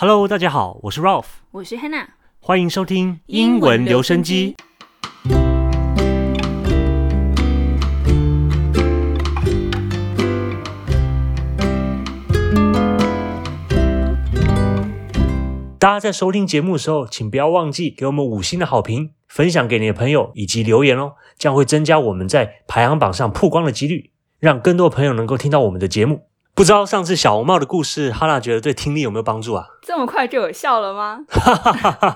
[0.00, 2.06] Hello，大家好，我是 Ralph，我是 Hannah，
[2.38, 4.54] 欢迎收听英文留声机。。
[15.80, 26.27] 大家在收听节目的时候，请不要忘记给我们五星的好评，分享给你的朋友以及留言哦，这样会增加我们在排行榜上曝光的几率，让更多朋友能够听到我们的节目。
[26.58, 29.64] 不知道上次小红帽的故事，哈娜觉得对听力有没有帮助啊？
[29.80, 31.20] 这么快就有效了吗？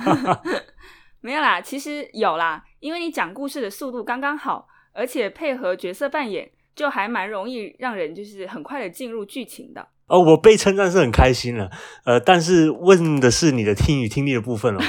[1.23, 9.87] 没有啦，其实有啦，因为你讲故事的速度刚刚好，而且配合角色扮演，就还蛮容易让人就是很快的进入剧情的。
[10.09, 11.71] 哦，我被称赞是很开心了，
[12.05, 14.83] 呃，但是问的是你的听与听力的部分了。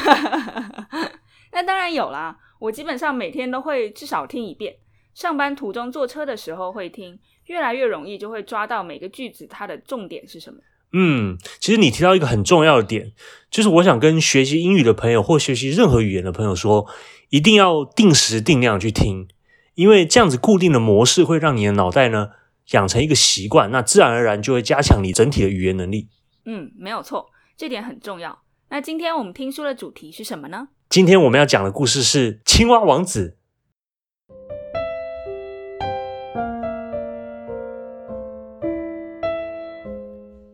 [1.54, 4.74] 那当然有啦，我基本上每天都会至少听一遍，
[5.14, 10.60] 上班途中坐车的时候会听，越来越容易就会抓到每个句子它的重点是什么。
[10.92, 13.14] 嗯，其实你提到一个很重要的点，
[13.50, 16.88] 就是我想跟学习英语的朋友或学习任何语言的朋友说，
[17.30, 19.28] 一定要定时定量去听，
[19.76, 22.30] 因为这样子固定的模式会让你的脑袋呢
[22.72, 26.10] 养成一个习惯，那自然而然就会加强你整体的语言能力。
[26.46, 27.28] 嗯，没有错，
[27.58, 28.44] 这点很重要。
[28.70, 30.68] 那今天我们听书的主题是什么呢？
[30.90, 33.38] 今天我们要讲的故事是《青蛙王子》。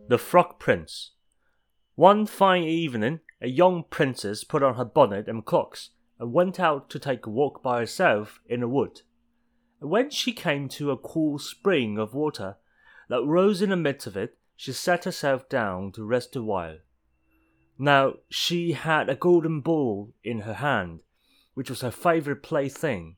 [0.10, 1.12] The Frog Prince.
[1.94, 6.90] One fine evening, a young princess put on her bonnet and cloaks and went out
[6.90, 9.02] to take a walk by herself in a wood.
[9.78, 12.58] When she came to a cool spring of water
[13.08, 16.80] that rose in the midst of it, she sat herself down to rest a while.
[17.78, 21.04] Now she had a golden ball in her hand,
[21.54, 23.18] which was her favourite plaything,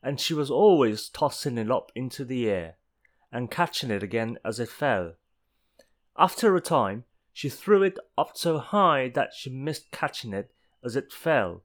[0.00, 2.76] and she was always tossing it up into the air
[3.32, 5.14] and catching it again as it fell.
[6.16, 10.52] After a time, she threw it up so high that she missed catching it
[10.84, 11.62] as it fell,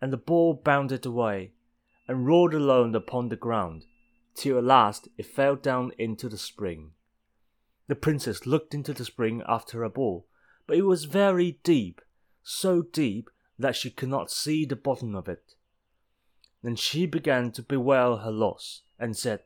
[0.00, 1.52] and the ball bounded away
[2.08, 3.86] and rolled alone upon the ground,
[4.34, 6.92] till at last it fell down into the spring.
[7.86, 10.26] The princess looked into the spring after her ball,
[10.66, 12.00] but it was very deep,
[12.42, 15.54] so deep that she could not see the bottom of it.
[16.62, 19.42] Then she began to bewail her loss, and said,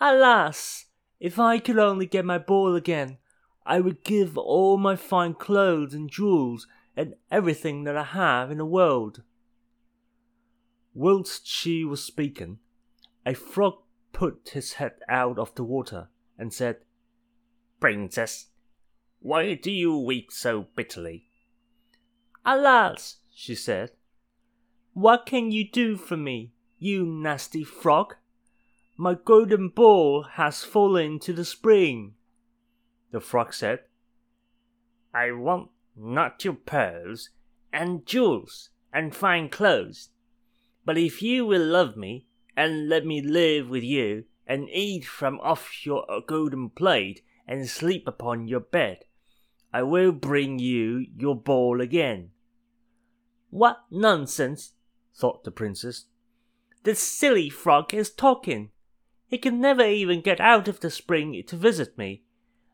[0.00, 0.86] Alas!
[1.20, 3.18] If I could only get my ball again,
[3.66, 6.66] I would give all my fine clothes and jewels
[6.96, 9.22] and everything that I have in the world.
[10.94, 12.58] Whilst she was speaking,
[13.24, 13.74] a frog
[14.12, 16.08] put his head out of the water
[16.38, 16.78] and said,
[17.78, 18.46] Princess,
[19.20, 21.26] why do you weep so bitterly?
[22.44, 23.92] Alas, she said,
[24.94, 28.16] what can you do for me, you nasty frog?
[29.00, 32.16] My golden ball has fallen to the spring.
[33.12, 33.78] The frog said,
[35.14, 37.30] I want not your pearls
[37.72, 40.10] and jewels and fine clothes,
[40.84, 45.40] but if you will love me and let me live with you and eat from
[45.40, 49.04] off your uh, golden plate and sleep upon your bed,
[49.72, 52.32] I will bring you your ball again.
[53.48, 54.74] What nonsense,
[55.16, 56.04] thought the princess.
[56.82, 58.72] This silly frog is talking.
[59.30, 62.24] He can never even get out of the spring to visit me,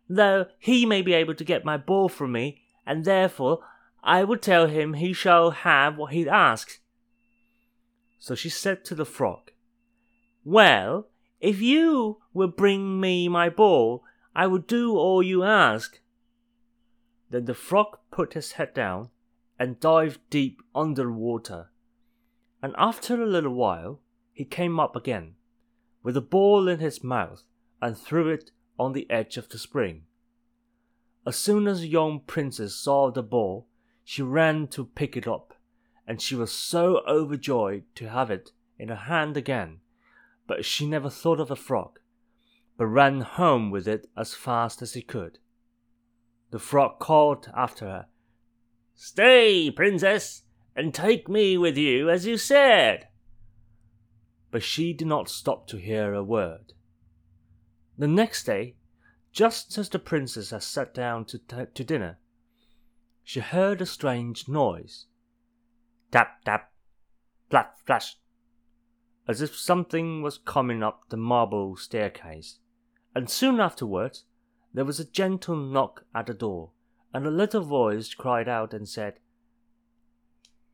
[0.09, 3.63] though he may be able to get my ball from me, and therefore
[4.03, 6.79] I will tell him he shall have what he asks.
[8.19, 9.51] So she said to the frog,
[10.47, 11.09] Well,
[11.41, 14.03] if you will bring me my ball,
[14.35, 16.01] I will do all you ask.
[17.29, 19.11] Then the frog put his head down
[19.59, 21.69] and dived deep under water.
[22.63, 24.01] And after a little while,
[24.33, 25.35] he came up again,
[26.07, 27.43] with a ball in his mouth,
[27.83, 30.03] and threw it on the edge of the spring.
[31.27, 33.67] As soon as the young princess saw the ball,
[34.05, 35.55] she ran to pick it up,
[36.07, 39.81] and she was so overjoyed to have it in her hand again,
[40.47, 41.99] but she never thought of the frog,
[42.77, 45.41] but ran home with it as fast as she could.
[46.53, 48.07] The frog called after her,
[48.95, 50.43] Stay, princess,
[50.77, 53.09] and take me with you as you said.
[54.57, 56.73] But she did not stop to hear a word.
[57.99, 58.77] The next day,
[59.31, 62.17] just as the princess had sat down to, t- to dinner,
[63.23, 65.09] she heard a strange noise
[66.11, 66.73] tap, tap,
[67.51, 68.17] flap, flash,
[69.29, 72.59] as if something was coming up the marble staircase.
[73.15, 74.25] And soon afterwards,
[74.73, 76.71] there was a gentle knock at the door,
[77.13, 79.21] and a little voice cried out and said,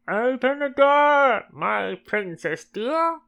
[0.09, 3.19] Open the door, my princess dear.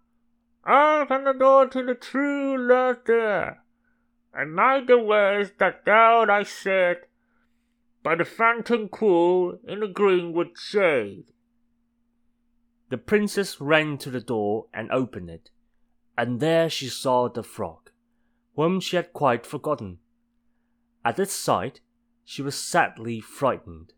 [0.67, 2.57] Open the door to the true
[3.05, 3.63] dear.
[4.33, 7.07] And mind the that thou hast said.
[8.03, 11.25] by the fountain cool in the greenwood shade.
[12.91, 15.51] The princess ran to the door and opened it,
[16.17, 17.91] and there she saw the frog,
[18.57, 19.99] whom she had quite forgotten.
[21.05, 21.81] At its sight,
[22.25, 23.95] she was sadly frightened,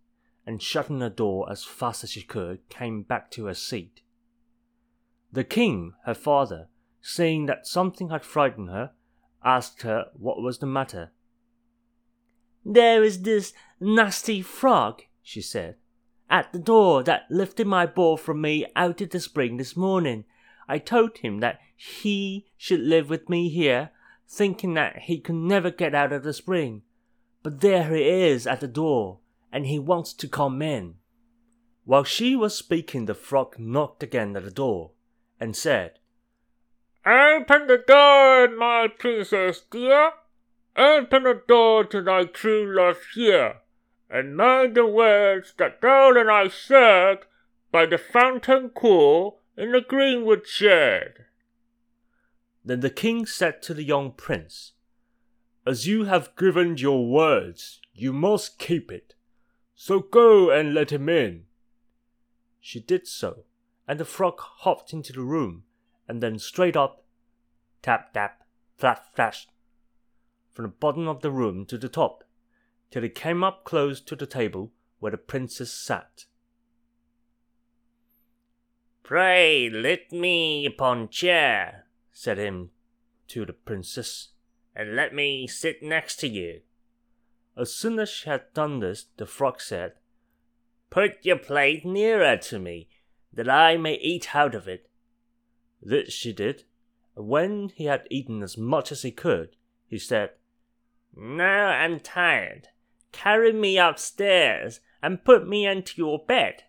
[0.46, 4.02] and shutting the door as fast as she could, came back to her seat.
[5.36, 6.68] The king, her father,
[7.02, 8.92] seeing that something had frightened her,
[9.44, 11.12] asked her what was the matter.
[12.64, 15.76] There is this nasty frog, she said,
[16.30, 20.24] at the door that lifted my ball from me out of the spring this morning.
[20.70, 23.90] I told him that he should live with me here,
[24.26, 26.80] thinking that he could never get out of the spring.
[27.42, 29.18] But there he is at the door,
[29.52, 30.94] and he wants to come in.
[31.84, 34.92] While she was speaking, the frog knocked again at the door
[35.40, 35.98] and said,
[37.04, 40.12] Open the door, my princess dear.
[40.76, 43.58] Open the door to thy true love here,
[44.10, 47.20] and mind the words that thou and I said
[47.70, 51.24] by the fountain cool in the greenwood shade.
[52.64, 54.72] Then the king said to the young prince,
[55.64, 59.14] As you have given your words, you must keep it.
[59.74, 61.44] So go and let him in.
[62.60, 63.44] She did so,
[63.88, 65.64] and the frog hopped into the room,
[66.08, 67.04] and then straight up,
[67.82, 68.42] tap tap,
[68.76, 69.46] flap flash,
[70.52, 72.24] from the bottom of the room to the top,
[72.90, 76.24] till he came up close to the table where the princess sat.
[79.02, 82.70] Pray let me upon chair, said him
[83.28, 84.30] to the princess,
[84.74, 86.62] and let me sit next to you.
[87.56, 89.94] As soon as she had done this, the frog said,
[90.90, 92.88] Put your plate nearer to me,
[93.36, 94.90] that I may eat out of it.
[95.80, 96.64] This she did,
[97.14, 99.56] and when he had eaten as much as he could,
[99.86, 100.30] he said,
[101.14, 102.68] Now I'm tired.
[103.12, 106.64] Carry me upstairs and put me into your bed.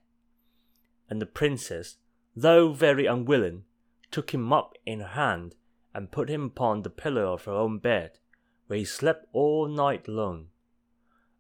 [1.10, 1.98] And the princess,
[2.36, 3.64] though very unwilling,
[4.12, 5.56] took him up in her hand
[5.94, 8.20] and put him upon the pillow of her own bed,
[8.68, 10.48] where he slept all night long.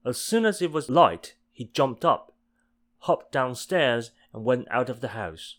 [0.05, 2.33] As soon as it was light, he jumped up,
[2.99, 5.57] hopped downstairs, and went out of the house.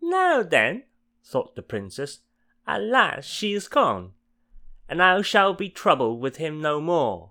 [0.00, 0.82] Now then,
[1.24, 2.22] thought the princess,
[2.66, 4.14] at last she is gone,
[4.88, 7.30] and I shall be troubled with him no more.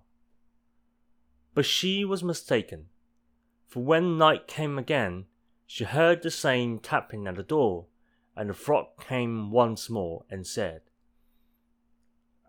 [1.53, 2.85] But she was mistaken,
[3.67, 5.25] for when night came again,
[5.67, 7.87] she heard the same tapping at the door,
[8.37, 10.81] and the frog came once more and said,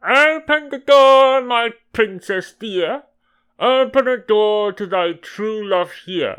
[0.06, 3.02] Open the door, my princess dear.
[3.58, 6.38] Open the door to thy true love here,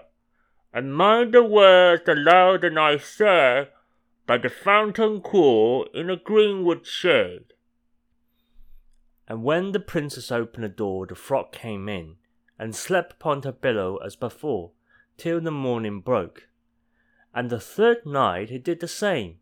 [0.74, 3.70] and mind the words aloud and I say
[4.26, 7.54] by the fountain cool in the greenwood shade.
[9.28, 12.16] And when the princess opened the door, the frog came in,
[12.58, 14.72] and slept upon her pillow as before,
[15.18, 16.48] till the morning broke.
[17.34, 19.38] And the third night he did the same.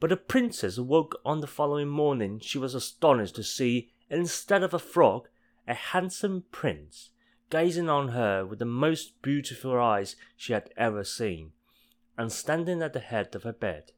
[0.00, 2.40] But the princess awoke on the following morning.
[2.40, 5.28] She was astonished to see, instead of a frog,
[5.66, 7.10] a handsome prince,
[7.52, 11.52] gazing on her with the most beautiful eyes she had ever seen,
[12.16, 13.92] and standing at the head of her bed.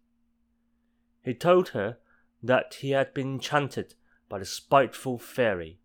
[1.23, 1.99] He told her
[2.43, 3.95] that he had been enchanted
[4.29, 5.79] by the spiteful fairy,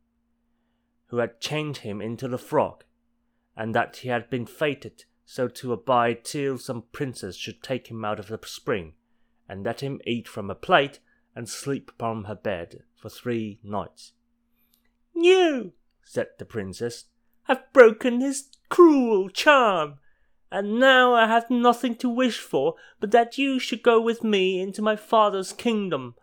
[1.09, 2.85] who had changed him into the frog,
[3.55, 8.03] and that he had been fated so to abide till some princess should take him
[8.03, 8.93] out of the spring
[9.47, 10.97] and let him eat from a plate
[11.35, 14.13] and sleep upon her bed for three nights.
[15.13, 17.05] You, said the princess,
[17.49, 19.95] have broken his cruel charm,
[20.51, 24.61] and now I have nothing to wish for but that you should go with me
[24.61, 26.13] into my father's kingdom,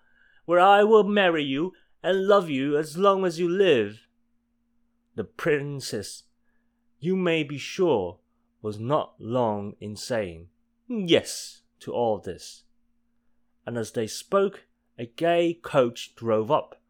[0.45, 4.07] where I will marry you and love you as long as you live.
[5.17, 6.23] The princess,
[7.01, 8.19] you may be sure,
[8.63, 10.49] was not long in saying
[10.89, 12.63] yes to all this.
[13.67, 14.67] And as they spoke,
[14.97, 16.81] a gay coach drove up,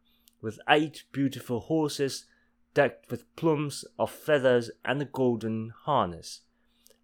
[0.41, 2.25] with eight beautiful horses
[2.77, 6.41] decked with plumes of feathers and a golden harness.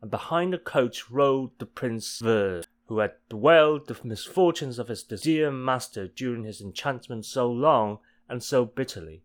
[0.03, 5.01] And behind the coach rode the Prince Ver, who had bewailed the misfortunes of his
[5.01, 7.97] dear master during his enchantment so long
[8.29, 9.23] and so bitterly,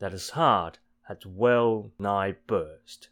[0.00, 3.10] that his heart had well nigh burst.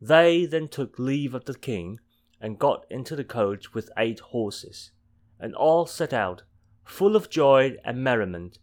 [0.00, 1.98] They then took leave of the king,
[2.40, 4.92] and got into the coach with eight horses
[5.40, 6.44] and all set out,
[6.84, 8.60] full of joy and merriment,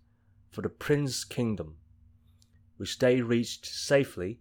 [0.52, 1.76] for the Prince's kingdom,
[2.79, 4.39] which they reached safely,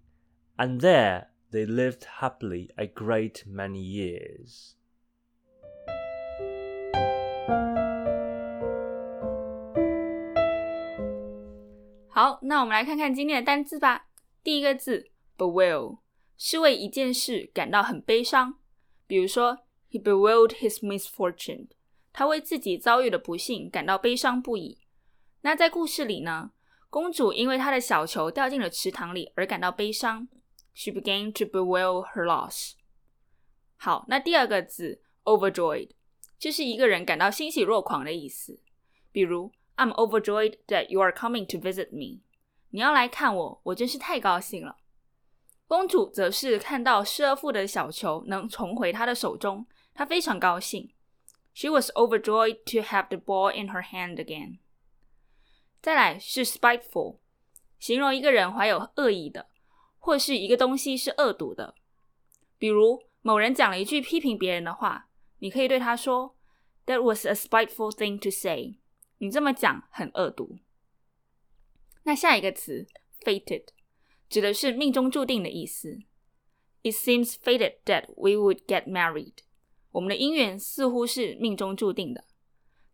[0.57, 4.73] and there they lived happily a great many years.
[12.09, 14.07] 好，那我们来看看今天的单词吧。
[14.43, 15.99] 第一个字 bewail
[16.37, 18.59] 是为一件事感到很悲伤，
[19.05, 19.59] 比如说
[19.91, 21.67] he bewailed his misfortune，
[22.11, 24.79] 他为自己遭遇的不幸感到悲伤不已。
[25.41, 26.51] 那在故事里呢，
[26.92, 30.28] 公主因为她的小球掉进了池塘里而感到悲伤
[30.74, 32.74] ，she began to bewail her loss。
[33.78, 35.92] 好，那第二个字 overjoyed
[36.38, 38.60] 就是一个人感到欣喜若狂的意思，
[39.10, 42.20] 比如 I'm overjoyed that you are coming to visit me。
[42.68, 44.76] 你要来看我，我真是太高兴了。
[45.66, 50.92] 公主则是看到失而复得的小球能重回她的手中，她非常高兴。
[51.54, 54.58] She was overjoyed to have the ball in her hand again。
[55.82, 57.18] 再来是 spiteful，
[57.80, 59.48] 形容一个人怀有恶意的，
[59.98, 61.74] 或是一个东西是恶毒的。
[62.56, 65.08] 比如某人讲了一句批评别人的话，
[65.40, 66.36] 你可以对他说
[66.86, 68.76] ：“That was a spiteful thing to say。”
[69.18, 70.60] 你这么讲很恶毒。
[72.04, 72.86] 那下一个词
[73.20, 73.66] fated
[74.28, 75.98] 指的是命中注定的意思。
[76.82, 79.38] It seems fated that we would get married。
[79.90, 82.24] 我们的姻缘似乎是命中注定的。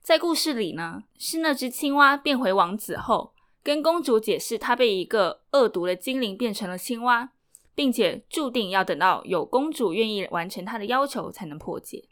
[0.00, 7.32] 在故事里呢，是那只青蛙变回王子后，跟公主解释他被一个恶毒的精灵变成了青蛙，
[7.74, 12.08] 并且注定要等到有公主愿意完成他的要求才能破解。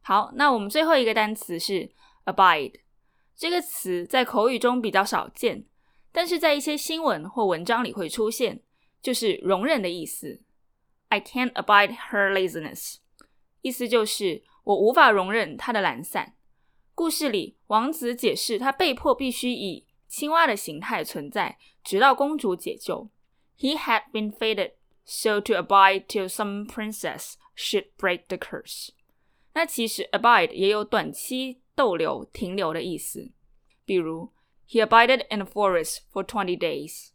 [0.00, 1.90] 好，那我们最后一个单词是
[2.24, 2.80] abide。
[3.36, 5.64] 这个词在口语中比较少见，
[6.10, 8.62] 但是在一些新闻或文章里会出现，
[9.00, 10.42] 就是容忍的意思。
[11.10, 12.96] I can't abide her laziness，
[13.62, 16.34] 意思就是我无法容忍她的懒散。
[16.98, 23.08] 故事里，王子解释他被迫必须以青蛙的形态存在，直到公主解救。
[23.56, 24.72] He had been fated
[25.04, 28.88] so to abide till some princess should break the curse。
[29.54, 33.30] 那其实 abide 也有短期逗留、停留的意思，
[33.84, 34.32] 比如
[34.68, 37.10] He abided in the forest for twenty days。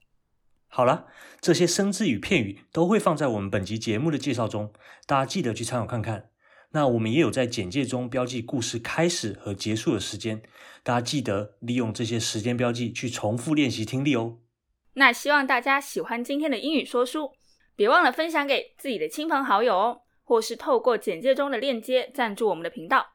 [0.70, 1.08] 好了，
[1.42, 4.72] 这些生字与片语都会放在我们本集节目的介绍中，
[5.06, 6.30] 大家记得去参考看看。
[6.74, 10.42] 那我们也有在简介中标记故事开始和结束的时间，
[10.84, 14.40] 大家记得利用这些时间标记去重复练习听力哦。
[14.96, 17.32] 那希望大家喜欢今天的英语说书，
[17.76, 23.06] 别忘了分享给自己的亲朋好友哦，或是透过简介中的链接赞助我们的频道，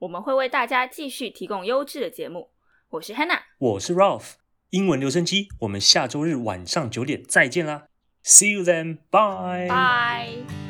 [0.00, 2.50] 我们会为大家继续提供优质的节目。
[2.90, 4.34] 我是 Hannah，我是 Ralph，
[4.70, 7.86] 英文留声机，我们下周日晚上九点再见啦
[8.22, 9.68] ，See you then，bye。
[9.68, 10.65] 拜。